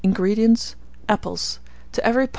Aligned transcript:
INGREDIENTS. 0.03 0.75
Apples; 1.07 1.59
to 1.91 2.03
every 2.03 2.25
lb. 2.25 2.29